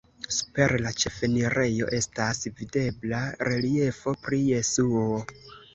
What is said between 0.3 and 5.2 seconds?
Super la ĉefenirejo estas videbla reliefo pri Jesuo.